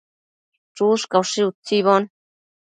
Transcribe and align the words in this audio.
Chushcaushi 0.75 1.41
utsibo 1.49 1.95